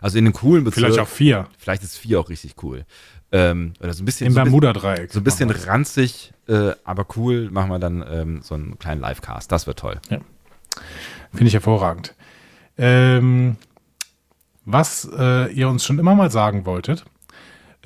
[0.00, 0.86] Also in einem coolen Bezirk.
[0.86, 1.46] Vielleicht auch vier.
[1.58, 2.84] Vielleicht ist 4 auch richtig cool.
[3.30, 4.26] Ähm, oder so ein bisschen.
[4.28, 5.12] Im so ein bisschen- Bermuda-Dreieck.
[5.12, 9.50] so ein bisschen ranzig, äh, aber cool, machen wir dann ähm, so einen kleinen Livecast.
[9.52, 10.00] Das wird toll.
[10.08, 10.20] wir.
[11.32, 12.14] Finde ich hervorragend.
[12.78, 13.56] Ähm,
[14.64, 17.04] was äh, ihr uns schon immer mal sagen wolltet,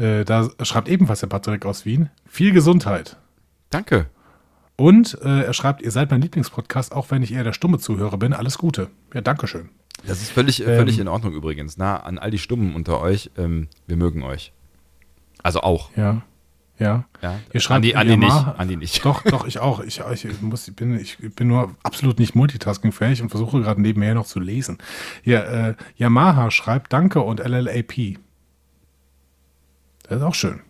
[0.03, 3.17] äh, da schreibt ebenfalls der Patrick aus Wien, viel Gesundheit.
[3.71, 4.07] Danke.
[4.77, 8.17] Und äh, er schreibt, ihr seid mein Lieblingspodcast, auch wenn ich eher der stumme Zuhörer
[8.19, 8.33] bin.
[8.33, 8.89] Alles Gute.
[9.15, 9.69] Ja, Dankeschön.
[10.07, 11.77] Das ist völlig, äh, Ähm, völlig in Ordnung übrigens.
[11.77, 14.53] Na, an all die Stummen unter euch, ähm, wir mögen euch.
[15.43, 15.91] Also auch.
[15.97, 16.23] Ja.
[16.79, 17.05] Ja.
[17.23, 17.39] Ja.
[17.53, 18.59] Ihr schreibt Andi, Andi Yamaha- nicht.
[18.61, 19.05] Andi nicht.
[19.05, 19.81] Doch, doch, ich auch.
[19.81, 24.15] Ich, ich, muss, ich, bin, ich bin nur absolut nicht multitaskingfähig und versuche gerade nebenher
[24.15, 24.79] noch zu lesen.
[25.23, 28.19] Ja, äh, Yamaha schreibt Danke und LLAP.
[30.13, 30.61] Das ist auch schön.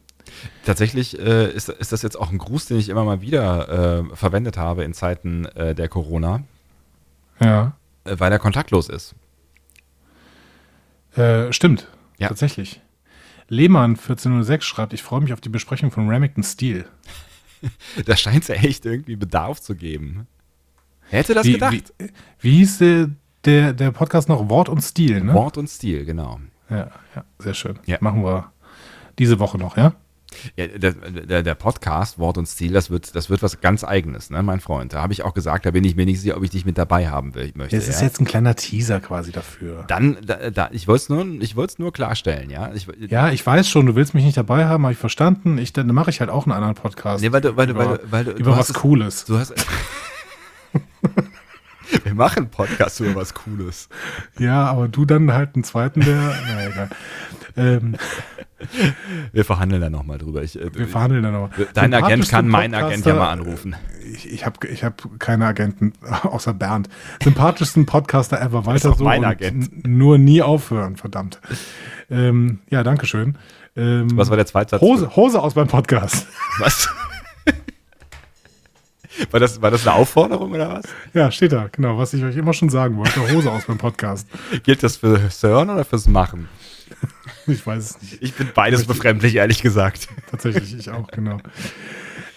[0.64, 4.16] Tatsächlich äh, ist, ist das jetzt auch ein Gruß, den ich immer mal wieder äh,
[4.16, 6.44] verwendet habe in Zeiten äh, der Corona,
[7.40, 7.72] Ja.
[8.05, 9.14] äh, weil er kontaktlos ist.
[11.16, 11.88] Äh, stimmt.
[12.18, 12.28] Ja.
[12.28, 12.81] Tatsächlich.
[13.48, 16.85] Lehmann 1406 schreibt, ich freue mich auf die Besprechung von Remington Steel.
[18.07, 20.26] Da scheint es ja echt irgendwie Bedarf zu geben.
[21.11, 21.72] Wer hätte das Wie, gedacht?
[21.72, 22.09] wie,
[22.40, 23.11] wie hieß der,
[23.44, 24.48] der, der Podcast noch?
[24.48, 25.33] Wort und Stil, ne?
[25.35, 26.40] Wort und Stil, genau.
[26.70, 27.78] Ja, ja, sehr schön.
[27.87, 27.98] Ja.
[28.00, 28.52] Machen wir
[29.23, 29.95] diese Woche noch, ja?
[30.57, 34.31] Ja, der, der, der Podcast Wort und Stil, das wird, das wird was ganz Eigenes,
[34.31, 34.93] ne, mein Freund.
[34.95, 36.79] Da habe ich auch gesagt, da bin ich mir nicht sicher, ob ich dich mit
[36.79, 37.77] dabei haben will, möchte.
[37.77, 38.07] Das ist ja?
[38.07, 39.85] jetzt ein kleiner Teaser quasi dafür.
[39.89, 42.73] Dann, da, da, ich wollte es nur, ich wollt's nur klarstellen, ja.
[42.73, 45.59] Ich, Ja, ich weiß schon, du willst mich nicht dabei haben, habe ich verstanden.
[45.59, 47.23] Ich, dann mache ich halt auch einen anderen Podcast.
[47.23, 49.25] Nee, weil du, weil du, über, weil du, weil du, über was es- Cooles.
[49.27, 49.53] Du hast.
[52.05, 53.88] Wir machen Podcast über was Cooles.
[54.38, 56.35] Ja, aber du dann halt einen zweiten, der.
[56.46, 56.88] na egal.
[57.57, 57.96] Ähm,
[59.33, 60.42] Wir verhandeln da nochmal drüber.
[60.42, 61.50] Ich, äh, wir verhandeln dann noch.
[61.74, 63.76] Dein Agent kann meinen Agent ja mal anrufen.
[64.14, 66.88] Ich, ich habe ich hab keine Agenten, außer Bernd.
[67.22, 68.66] Sympathischsten Podcaster ever.
[68.66, 69.05] Weiter auch so.
[69.05, 69.87] mein Agent.
[69.87, 71.40] Nur nie aufhören, verdammt.
[72.11, 73.37] Ähm, ja, danke schön.
[73.74, 74.83] Ähm, Was war der zweite Satz?
[74.83, 76.26] Hose, Hose aus beim Podcast.
[76.59, 76.88] Was?
[79.31, 80.85] War das, war das eine Aufforderung oder was?
[81.12, 83.20] Ja, steht da, genau, was ich euch immer schon sagen wollte.
[83.33, 84.29] Hose aus beim Podcast.
[84.62, 86.48] Gilt das fürs Hören oder fürs Machen?
[87.46, 88.22] Ich weiß es nicht.
[88.22, 90.09] Ich bin beides befremdlich, ehrlich gesagt.
[90.31, 91.38] Tatsächlich, ich auch, genau.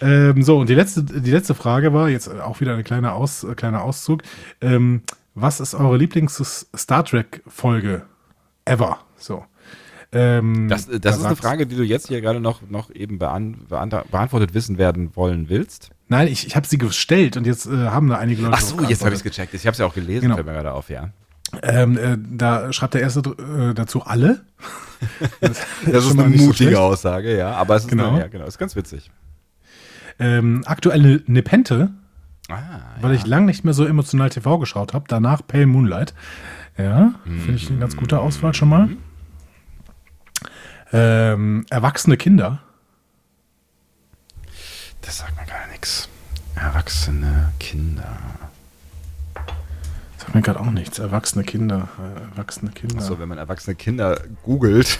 [0.00, 3.44] Ähm, so, und die letzte, die letzte Frage war, jetzt auch wieder ein kleiner, Aus,
[3.44, 4.22] äh, kleiner Auszug.
[4.60, 5.02] Ähm,
[5.34, 8.02] was ist eure Lieblings-Star Trek-Folge
[8.64, 8.98] ever?
[9.16, 9.44] So.
[10.12, 13.18] Ähm, Das, da das ist eine Frage, die du jetzt hier gerade noch, noch eben
[13.18, 15.90] beant, beant, beantwortet wissen werden wollen willst.
[16.08, 18.54] Nein, ich, ich habe sie gestellt und jetzt äh, haben da einige Leute.
[18.56, 19.54] Ach so, jetzt habe ich es gecheckt.
[19.54, 20.34] Ich habe es ja auch gelesen, Genau.
[20.36, 21.10] fällt mir gerade auf, ja.
[21.62, 24.44] Ähm, äh, da schreibt der erste äh, dazu alle.
[25.40, 26.76] Das, Das ist mal eine so mutige schlecht.
[26.76, 27.52] Aussage, ja.
[27.52, 28.10] Aber es ist, Genau.
[28.10, 29.10] eine, ja, genau, ist ganz witzig.
[30.18, 31.90] Ähm, aktuelle Nepente,
[32.48, 35.04] Ah, weil ich lang nicht mehr so emotional TV geschaut habe.
[35.08, 36.14] Danach Pale Moonlight.
[36.78, 38.88] Ja, finde ich eine ganz gute Auswahl schon mal.
[40.92, 42.60] Ähm, erwachsene Kinder.
[45.00, 45.45] das sagt gar
[45.76, 46.08] nichts.
[46.54, 48.16] Erwachsene Kinder.
[50.16, 50.98] Sagt mir gerade auch nichts.
[50.98, 51.88] Erwachsene Kinder.
[52.30, 53.02] Erwachsene Kinder.
[53.02, 54.98] So, wenn man erwachsene Kinder googelt.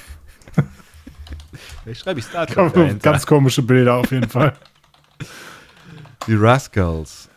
[1.82, 3.18] Vielleicht schreibe ich Star Trek Ganz dahinter.
[3.20, 4.52] komische Bilder auf jeden Fall.
[6.26, 7.30] Die Rascals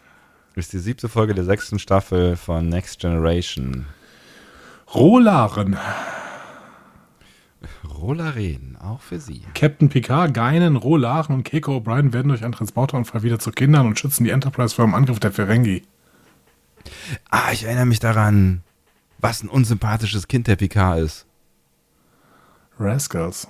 [0.55, 3.85] ist die siebte Folge der sechsten Staffel von Next Generation.
[4.93, 5.77] Rolaren.
[7.99, 9.41] Rolaren, auch für sie.
[9.53, 13.99] Captain Picard, Geinen, Rolaren und Keiko O'Brien werden durch einen Transporterunfall wieder zu Kindern und
[13.99, 15.83] schützen die Enterprise vor dem Angriff der Ferengi.
[17.29, 18.61] Ah, ich erinnere mich daran,
[19.19, 21.25] was ein unsympathisches Kind der Picard ist.
[22.79, 23.47] Rascals.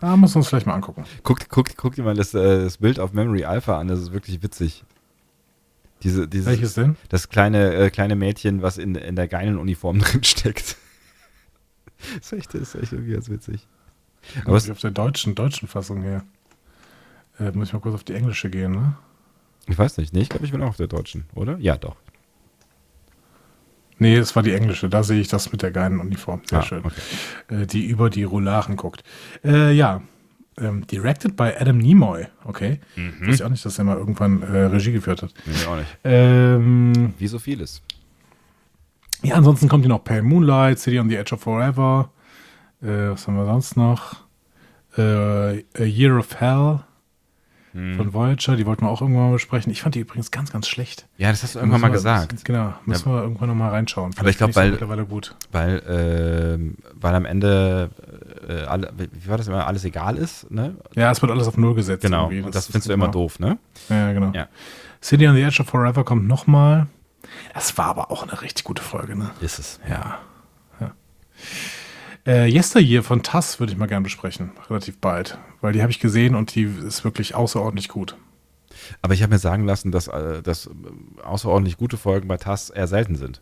[0.00, 1.04] Da müssen wir uns vielleicht mal angucken.
[1.22, 4.12] Guck, guck, guck dir mal das, äh, das Bild auf Memory Alpha an, das ist
[4.12, 4.84] wirklich witzig.
[6.02, 6.96] Diese, dieses, Welches denn?
[7.08, 10.76] Das kleine, äh, kleine Mädchen, was in, in der geilen Uniform drin steckt.
[12.16, 13.66] Das ist echt, das ist echt irgendwie ganz witzig.
[14.44, 16.24] Aber es, auf der deutschen, deutschen Fassung her.
[17.38, 18.96] Äh, muss ich mal kurz auf die englische gehen, ne?
[19.68, 21.58] ich weiß nicht, nee, ich glaube, ich bin auch auf der deutschen, oder?
[21.58, 21.96] Ja, doch.
[23.98, 24.88] Nee, das war die englische.
[24.88, 26.42] Da sehe ich das mit der geilen Uniform.
[26.44, 26.84] Sehr Ah, schön.
[26.84, 27.00] okay.
[27.48, 29.02] Äh, die über die Rolaren guckt.
[29.44, 30.02] Äh, ja.
[30.58, 32.26] Ähm, directed by Adam Nimoy.
[32.44, 32.80] Okay.
[32.96, 33.20] Mhm.
[33.20, 35.32] Wusste ich auch nicht, dass er mal irgendwann äh, Regie geführt hat.
[35.46, 35.98] Nee, auch nicht.
[36.04, 37.82] Ähm, Wie so vieles.
[39.22, 42.10] Ja, ansonsten kommt hier noch Pale Moonlight, City on the Edge of Forever.
[42.82, 44.16] Äh, was haben wir sonst noch?
[44.96, 46.80] Äh, A Year of Hell
[47.72, 47.94] Hm.
[47.96, 48.56] von Voyager.
[48.56, 49.70] Die wollten wir auch irgendwann mal besprechen.
[49.70, 51.06] Ich fand die übrigens ganz, ganz schlecht.
[51.18, 52.42] Ja, das hast du irgendwann mal gesagt.
[52.46, 54.12] Genau, müssen wir irgendwann noch mal reinschauen.
[54.18, 55.34] Aber ich glaub, Vielleicht weil- mittlerweile gut.
[55.52, 57.90] Weil, ähm, weil am Ende
[58.48, 60.76] äh, alle, wie war das immer, alles egal ist, ne?
[60.94, 62.00] Ja, es wird alles auf Null gesetzt.
[62.02, 62.30] Genau.
[62.30, 63.04] das ist findest du genau.
[63.04, 63.58] immer doof, ne?
[63.90, 64.30] Ja, genau.
[64.32, 64.48] Ja.
[65.02, 66.86] City on the Edge of Forever kommt noch mal.
[67.54, 69.30] Das war aber auch eine richtig gute Folge, ne?
[69.40, 69.80] Ist es.
[69.88, 70.18] Ja.
[70.80, 70.92] ja.
[72.26, 74.52] Äh, Yesteryear von Tass würde ich mal gern besprechen.
[74.68, 75.38] Relativ bald.
[75.60, 78.16] Weil die habe ich gesehen und die ist wirklich außerordentlich gut.
[79.02, 80.70] Aber ich habe mir sagen lassen, dass, äh, dass
[81.22, 83.40] außerordentlich gute Folgen bei TAS eher selten sind.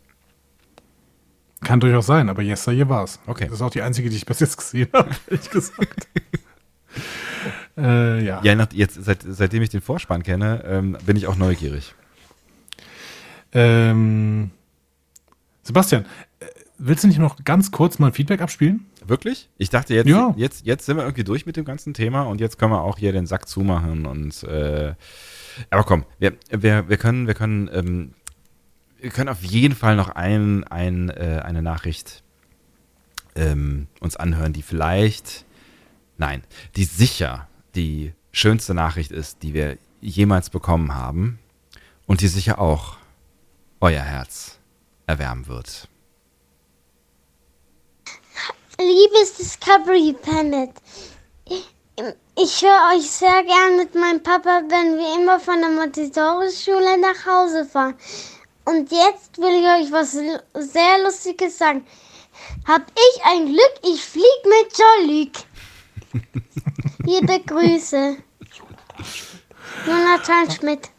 [1.63, 3.19] Kann durchaus sein, aber Yesteryear war es.
[3.25, 3.45] Okay.
[3.45, 6.07] Das ist auch die einzige, die ich bis jetzt gesehen habe, ehrlich gesagt.
[7.77, 8.41] äh, ja.
[8.43, 11.95] Ja, nach, jetzt, seit, seitdem ich den Vorspann kenne, ähm, bin ich auch neugierig.
[13.55, 14.51] Ähm,
[15.63, 16.05] Sebastian,
[16.39, 16.45] äh,
[16.77, 18.85] willst du nicht noch ganz kurz mal ein Feedback abspielen?
[19.07, 19.49] Wirklich?
[19.57, 20.33] Ich dachte, jetzt, Ja.
[20.37, 22.97] jetzt, jetzt sind wir irgendwie durch mit dem ganzen Thema und jetzt können wir auch
[22.97, 24.93] hier den Sack zumachen und äh,
[25.69, 28.13] aber komm, wir, wir, wir können, wir können, ähm,
[28.99, 32.23] wir können auf jeden Fall noch ein, ein, äh, eine Nachricht
[33.35, 35.45] ähm, uns anhören, die vielleicht,
[36.17, 36.41] nein,
[36.75, 41.39] die sicher die schönste Nachricht ist, die wir jemals bekommen haben
[42.05, 42.97] und die sicher auch
[43.81, 44.57] euer Herz
[45.07, 45.87] erwärmen wird.
[48.77, 50.71] Liebes Discovery Planet,
[52.37, 57.25] ich höre euch sehr gern mit meinem Papa, wenn wir immer von der Montessori-Schule nach
[57.25, 57.95] Hause fahren.
[58.65, 61.85] Und jetzt will ich euch was sehr Lustiges sagen.
[62.67, 65.37] Hab ich ein Glück, ich flieg mit Jollik.
[67.05, 68.17] Liebe Grüße.
[69.85, 70.89] Jonathan Schmidt.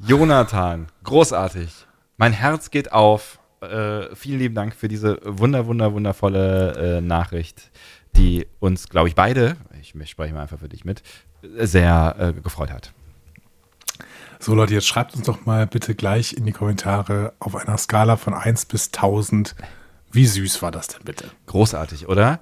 [0.00, 1.87] Jonathan, großartig.
[2.18, 3.38] Mein Herz geht auf.
[3.60, 7.70] Äh, vielen lieben Dank für diese wunder, wunder, wundervolle äh, Nachricht,
[8.16, 11.02] die uns, glaube ich, beide, ich spreche mal einfach für dich mit,
[11.42, 12.92] sehr äh, gefreut hat.
[14.38, 18.16] So Leute, jetzt schreibt uns doch mal bitte gleich in die Kommentare auf einer Skala
[18.16, 19.56] von 1 bis 1000.
[20.12, 21.24] Wie süß war das denn bitte?
[21.46, 22.38] Großartig, oder?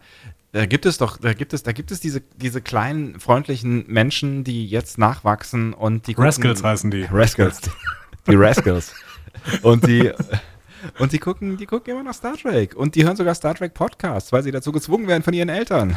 [0.52, 4.44] Da gibt es doch, da gibt es, da gibt es diese, diese kleinen, freundlichen Menschen,
[4.44, 7.04] die jetzt nachwachsen und die gucken- Rascals heißen die.
[7.10, 7.60] Rascals.
[8.26, 8.94] Die Rascals.
[9.62, 10.12] Und die,
[10.98, 12.74] und die gucken, die gucken immer noch Star Trek.
[12.74, 15.96] Und die hören sogar Star Trek Podcasts, weil sie dazu gezwungen werden von ihren Eltern.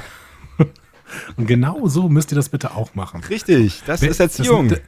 [1.37, 3.23] Und genau so müsst ihr das bitte auch machen.
[3.29, 4.69] Richtig, das ist Erziehung.
[4.69, 4.79] Das,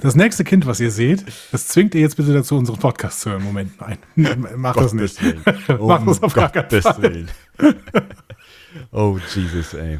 [0.00, 3.30] das nächste Kind, was ihr seht, das zwingt ihr jetzt bitte dazu, unseren Podcast zu
[3.30, 3.42] hören.
[3.42, 4.46] Moment, nein.
[4.56, 5.18] Mach das nicht.
[5.80, 7.02] Mach das auf gar keinen Fall.
[7.02, 7.30] Willen.
[8.92, 9.98] Oh, Jesus, ey.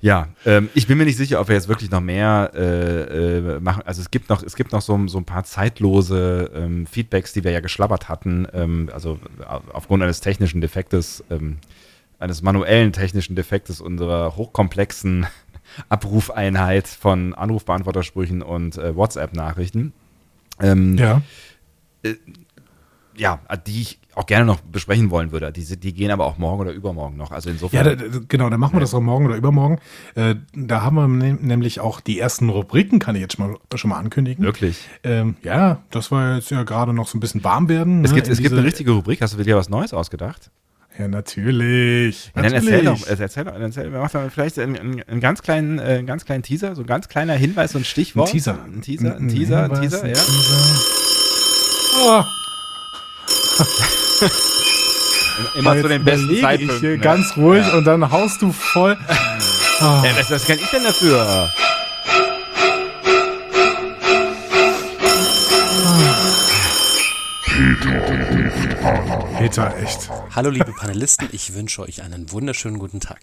[0.00, 3.60] Ja, ähm, ich bin mir nicht sicher, ob wir jetzt wirklich noch mehr äh, äh,
[3.60, 3.82] machen.
[3.84, 7.42] Also es gibt noch, es gibt noch so, so ein paar zeitlose ähm, Feedbacks, die
[7.42, 8.46] wir ja geschlabbert hatten.
[8.52, 11.58] Ähm, also au- aufgrund eines technischen Defektes, ähm,
[12.20, 15.26] eines manuellen technischen Defektes unserer hochkomplexen
[15.88, 19.92] Abrufeinheit von Anrufbeantwortersprüchen und äh, WhatsApp-Nachrichten.
[20.60, 21.22] Ähm, Ja.
[23.16, 25.52] ja, die ich auch gerne noch besprechen wollen würde.
[25.52, 27.30] Die, die gehen aber auch morgen oder übermorgen noch.
[27.30, 27.84] Also Ja, insofern.
[27.84, 29.78] da, da- genau, dann machen wir das auch morgen oder übermorgen.
[30.14, 33.90] Äh, da haben wir nämlich auch die ersten Rubriken, kann ich jetzt schon mal, schon
[33.90, 34.44] mal ankündigen.
[34.44, 34.78] wirklich.
[35.04, 38.04] Ähm, ja, das war jetzt ja gerade noch so ein bisschen warm werden.
[38.04, 39.22] Es ne, gibt, es gibt eine richtige Rubrik.
[39.22, 40.50] Hast du dir was Neues ausgedacht?
[40.98, 42.32] Ja, natürlich.
[42.34, 42.72] Ja, dann natürlich.
[42.72, 45.82] erzähl doch, äh, erzähl doch, erzähl, mach doch vielleicht einen, einen, einen ganz kleinen, äh,
[45.98, 48.30] einen ganz kleinen Teaser, so ein ganz kleiner Hinweis, so ein Ein Stichwort.
[48.32, 48.58] Teaser.
[48.64, 50.14] Ein Teaser, ein Teaser, ein Hinweis, Teaser, ein ja.
[50.16, 50.80] Teaser.
[52.00, 52.24] Oh,
[55.54, 56.76] Immer zu den besten Zeitpunkten.
[56.76, 56.98] ich hier ne?
[56.98, 58.96] ganz ruhig und dann haust du voll.
[59.80, 61.48] Ah, Ja, was, was kann ich denn dafür?
[69.38, 70.10] Peter, echt.
[70.34, 73.20] Hallo liebe Panelisten, ich wünsche euch einen wunderschönen guten Tag.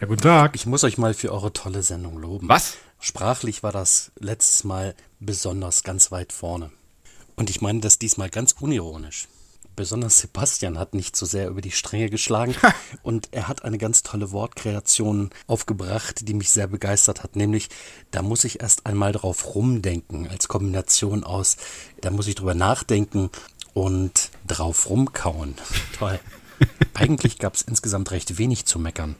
[0.00, 0.54] Ja, guten Tag.
[0.54, 2.48] Ich muss euch mal für eure tolle Sendung loben.
[2.48, 2.76] Was?
[3.00, 6.70] Sprachlich war das letztes Mal besonders ganz weit vorne.
[7.34, 9.26] Und ich meine das diesmal ganz unironisch.
[9.78, 12.52] Besonders Sebastian hat nicht so sehr über die Stränge geschlagen
[13.04, 17.36] und er hat eine ganz tolle Wortkreation aufgebracht, die mich sehr begeistert hat.
[17.36, 17.68] Nämlich,
[18.10, 21.58] da muss ich erst einmal drauf rumdenken, als Kombination aus,
[22.00, 23.30] da muss ich drüber nachdenken
[23.72, 25.54] und drauf rumkauen.
[25.96, 26.18] Toll.
[26.94, 29.14] Eigentlich gab es insgesamt recht wenig zu meckern.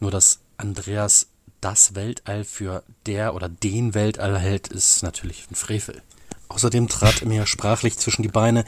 [0.00, 1.28] Nur dass Andreas
[1.60, 6.02] das Weltall für der oder den Weltall hält, ist natürlich ein Frevel.
[6.50, 8.64] Außerdem trat er mir sprachlich zwischen die Beine,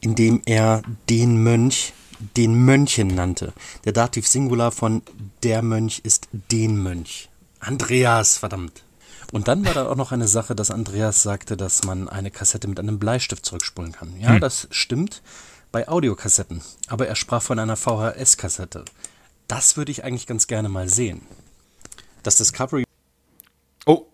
[0.00, 1.92] indem er den Mönch
[2.36, 3.52] den Mönchen nannte.
[3.84, 5.02] Der Dativ Singular von
[5.42, 7.28] der Mönch ist den Mönch.
[7.60, 8.82] Andreas, verdammt.
[9.32, 12.68] Und dann war da auch noch eine Sache, dass Andreas sagte, dass man eine Kassette
[12.68, 14.18] mit einem Bleistift zurückspulen kann.
[14.20, 15.22] Ja, das stimmt
[15.72, 16.62] bei Audiokassetten.
[16.86, 18.84] Aber er sprach von einer VHS-Kassette.
[19.48, 21.22] Das würde ich eigentlich ganz gerne mal sehen.
[22.22, 22.84] Das Discovery
[23.86, 24.06] Oh,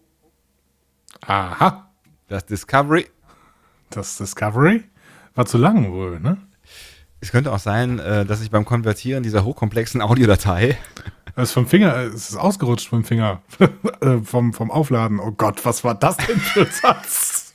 [1.20, 1.89] Aha.
[2.30, 3.06] Das Discovery.
[3.90, 4.84] Das Discovery
[5.34, 6.38] war zu lang wohl, ne?
[7.20, 10.78] Es könnte auch sein, äh, dass ich beim Konvertieren dieser hochkomplexen Audiodatei
[11.36, 13.42] Es ist vom Finger, es ist ausgerutscht vom Finger.
[14.00, 15.20] Äh, vom, vom Aufladen.
[15.20, 17.52] Oh Gott, was war das denn für ein Satz?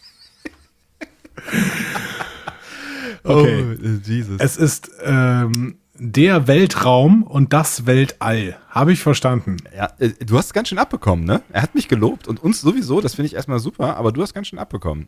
[3.24, 3.62] Okay.
[3.62, 4.40] äh, Jesus.
[4.40, 8.58] Es ist ähm, der Weltraum und das Weltall.
[8.76, 9.58] Habe ich verstanden.
[9.76, 11.42] ja, äh, du hast ganz schön abbekommen, ne?
[11.52, 14.34] Er hat mich gelobt und uns sowieso, das finde ich erstmal super, aber du hast
[14.34, 15.08] ganz schön abbekommen.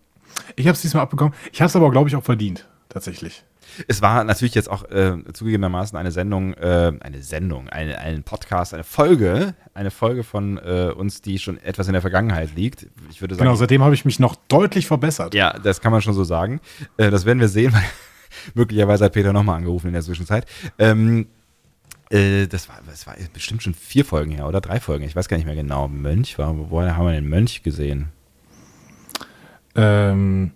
[0.55, 1.33] Ich habe es diesmal abbekommen.
[1.51, 2.65] Ich habe es aber, glaube ich, auch verdient.
[2.87, 3.43] Tatsächlich.
[3.89, 8.73] Es war natürlich jetzt auch äh, zugegebenermaßen eine Sendung, äh, eine Sendung, eine, ein Podcast,
[8.73, 12.87] eine Folge, eine Folge von äh, uns, die schon etwas in der Vergangenheit liegt.
[13.11, 15.33] Ich würde sagen, Genau, seitdem habe ich mich noch deutlich verbessert.
[15.35, 16.61] ja, das kann man schon so sagen.
[16.95, 17.83] Äh, das werden wir sehen, weil
[18.53, 20.45] möglicherweise hat Peter nochmal angerufen in der Zwischenzeit.
[20.79, 21.27] Ähm,
[22.09, 25.03] äh, das, war, das war bestimmt schon vier Folgen her oder drei Folgen.
[25.05, 25.87] Ich weiß gar nicht mehr genau.
[25.87, 28.09] Mönch war, woher haben wir den Mönch gesehen?
[29.75, 30.51] Ähm,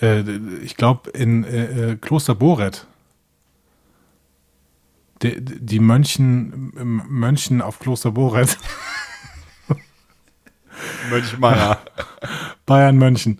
[0.00, 0.20] äh,
[0.62, 2.86] ich glaube, in äh, äh, Kloster Boret.
[5.22, 6.72] Die, die Mönchen,
[7.08, 8.58] Mönchen auf Kloster Boret.
[11.10, 11.80] Mönch Meier.
[12.66, 13.38] Bayern Mönchen.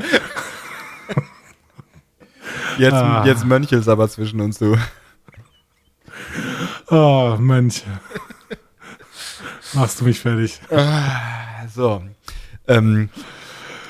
[2.79, 3.25] Jetzt, Ah.
[3.27, 4.77] jetzt Mönchels aber zwischen uns, du.
[6.89, 7.85] Oh, Mönch.
[9.75, 10.61] Machst du mich fertig.
[11.75, 12.03] So.
[12.69, 13.11] Ähm,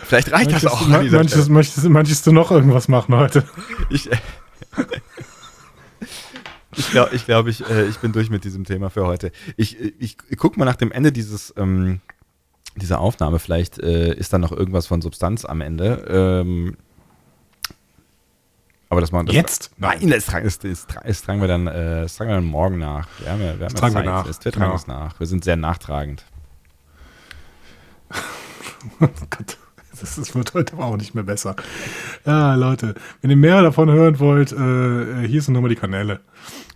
[0.04, 3.14] vielleicht reicht das Möchtest, auch du, an dieser möchtest, möchtest, möchtest du noch irgendwas machen
[3.14, 3.44] heute?
[3.90, 4.16] Ich, äh,
[6.76, 9.32] ich glaube, ich, glaub, ich, äh, ich bin durch mit diesem Thema für heute.
[9.56, 12.00] Ich, ich, ich guck mal nach dem Ende dieses, ähm,
[12.76, 13.38] dieser Aufnahme.
[13.38, 16.04] Vielleicht äh, ist da noch irgendwas von Substanz am Ende.
[16.08, 16.76] Ähm,
[18.88, 19.70] aber das machen das Jetzt?
[19.78, 22.78] Nein, das, tragen- das, das, das tragen wir dann, äh, das tragen wir dann morgen
[22.78, 23.08] nach.
[23.18, 24.76] Wir haben ja, wir haben tragen wir nach, Das- Wir tragen genau.
[24.76, 25.18] es nach.
[25.20, 26.24] Wir sind sehr nachtragend.
[29.00, 29.58] Gott,
[30.00, 31.56] das, das wird heute aber auch nicht mehr besser.
[32.24, 36.20] Ja, Leute, wenn ihr mehr davon hören wollt, äh, hier sind nochmal die Kanäle.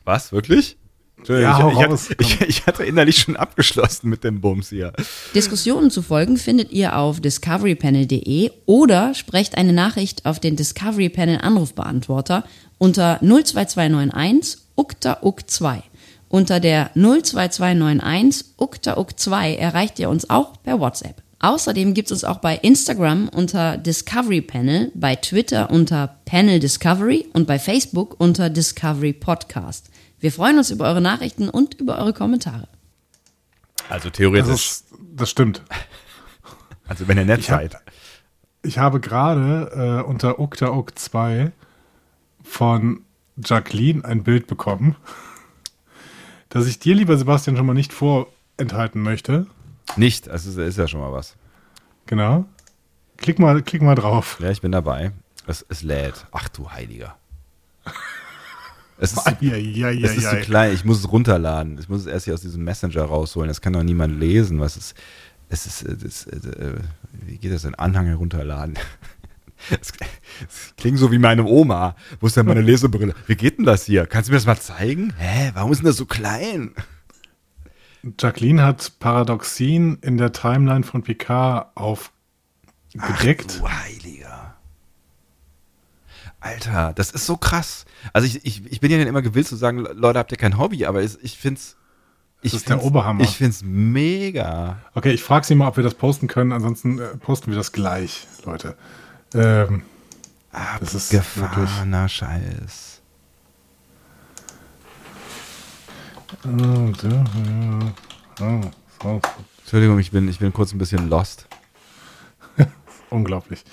[0.05, 0.33] Was?
[0.33, 0.77] Wirklich?
[1.21, 4.71] Entschuldigung, Ja, ich, ich, raus, hatte, ich, ich hatte innerlich schon abgeschlossen mit dem Bums
[4.71, 4.93] hier.
[5.35, 11.39] Diskussionen zu folgen findet ihr auf discoverypanel.de oder sprecht eine Nachricht auf den Discovery Panel
[11.41, 12.45] Anrufbeantworter
[12.79, 15.83] unter 02291 ukta uk 2.
[16.29, 21.23] Unter der 02291 ukta uk 2 erreicht ihr uns auch per WhatsApp.
[21.43, 27.27] Außerdem gibt es uns auch bei Instagram unter Discovery Panel, bei Twitter unter Panel Discovery
[27.33, 29.90] und bei Facebook unter Discovery Podcast.
[30.21, 32.69] Wir freuen uns über eure Nachrichten und über eure Kommentare.
[33.89, 34.51] Also Das, theoretisch.
[34.55, 35.63] ist, das stimmt.
[36.87, 37.77] Also wenn ihr nett Ich hab- seid.
[38.63, 41.51] Ich habe gerade äh, unter Ukta Uk 2
[42.45, 43.01] von
[43.43, 44.97] Jacqueline ein Bild bekommen,
[46.51, 49.47] das ich dir, lieber Sebastian, schon mal nicht vorenthalten möchte.
[49.97, 51.37] Nicht, also ist ja schon mal was.
[52.07, 52.45] Genau.
[53.17, 54.39] Klick mal, klick mal drauf.
[54.41, 55.13] Ja, ich bin dabei.
[55.47, 56.27] Es, es lädt.
[56.33, 57.17] Ach du Heiliger.
[59.01, 60.37] Es ist, Ja, ja, ja, es ist ja.
[60.37, 61.79] klein, ich muss es runterladen.
[61.79, 63.49] Ich muss es erst hier aus diesem Messenger rausholen.
[63.49, 64.61] Das kann doch niemand lesen.
[64.61, 64.95] Was ist,
[65.49, 66.75] es ist, das, äh,
[67.13, 67.75] wie geht das denn?
[67.75, 68.79] Anhang herunterladen.
[69.69, 69.93] Es
[70.49, 71.95] es klingt so wie meine Oma.
[72.19, 73.15] Wo ist denn meine Lesebrille?
[73.27, 74.07] Wie geht denn das hier?
[74.07, 75.13] Kannst du mir das mal zeigen?
[75.19, 76.73] Hä, warum ist denn das so klein?
[78.19, 83.61] Jacqueline hat Paradoxien in der Timeline von Picard aufgedeckt.
[83.63, 84.00] Heiliger.
[86.41, 87.85] Alter, das ist so krass.
[88.13, 90.57] Also ich, ich, ich bin ja dann immer gewillt zu sagen, Leute, habt ihr kein
[90.59, 91.77] Hobby, aber es- ich find's.
[92.43, 93.23] Ich ist der Oberhammer.
[93.23, 94.79] Ich find's mega.
[94.95, 96.53] Okay, ich frage sie mal, ob wir das posten können.
[96.53, 98.77] Ansonsten äh, posten wir das gleich, Leute.
[99.35, 99.83] Ähm,
[100.81, 101.11] das ist.
[101.11, 103.03] Gefahrener Scheiß.
[106.47, 107.25] Oh, ja.
[108.41, 108.61] Oh,
[109.03, 109.21] so,
[109.61, 111.47] Entschuldigung, ich bin, ich bin kurz ein bisschen lost.
[113.11, 113.65] unglaublich.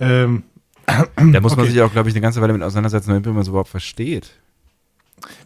[0.00, 0.44] Ähm,
[1.32, 1.72] Da muss man Okay.
[1.72, 4.32] sich auch, glaube ich, eine ganze Weile mit auseinandersetzen, damit man es überhaupt versteht.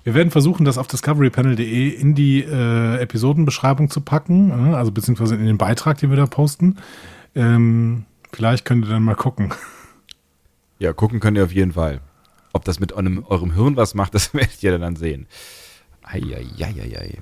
[0.04, 5.34] Wir werden versuchen, das auf discoverypanel.de in die äh, Episodenbeschreibung zu packen, äh, also beziehungsweise
[5.34, 6.76] in den Beitrag, den wir da posten.
[7.34, 9.52] Ähm, vielleicht könnt ihr dann mal gucken.
[10.78, 12.00] Ja, gucken könnt ihr auf jeden Fall.
[12.52, 15.26] Ob das mit eurem, eurem Hirn was macht, das werdet ihr dann sehen.
[16.02, 17.18] Eieieiei.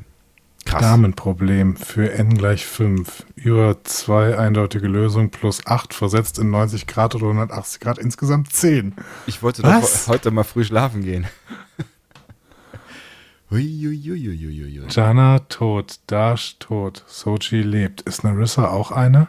[0.71, 0.83] Krass.
[0.83, 3.27] Damenproblem für n gleich 5.
[3.35, 8.95] Über zwei eindeutige Lösungen plus 8 versetzt in 90 Grad oder 180 Grad, insgesamt 10.
[9.27, 10.07] Ich wollte doch Was?
[10.07, 11.27] he- heute mal früh schlafen gehen.
[14.89, 18.01] Jana tot, Dash tot, Sochi lebt.
[18.03, 19.27] Ist Narissa auch eine?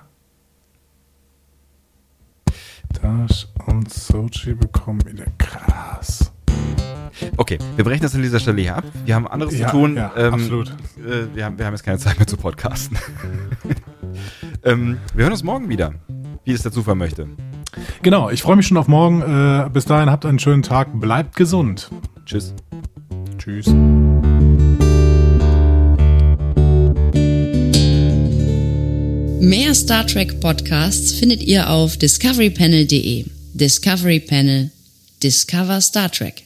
[3.01, 6.30] Dash und Sochi bekommen wieder krass.
[7.37, 8.83] Okay, wir brechen das an dieser Stelle hier ab.
[9.05, 9.95] Wir haben anderes Ja, zu tun.
[9.95, 10.69] ja, absolut.
[10.69, 12.97] Äh, wir, haben, wir haben jetzt keine Zeit mehr zu podcasten.
[14.63, 15.93] ähm, wir hören uns morgen wieder,
[16.45, 17.27] wie es der Zufall möchte.
[18.01, 19.21] Genau, ich freue mich schon auf morgen.
[19.21, 20.87] Äh, bis dahin habt einen schönen Tag.
[20.99, 21.89] Bleibt gesund.
[22.25, 22.53] Tschüss.
[23.37, 23.67] Tschüss.
[29.39, 33.25] Mehr Star Trek Podcasts findet ihr auf discoverypanel.de.
[33.53, 34.69] Discovery Panel.
[35.23, 36.43] Discover Star Trek.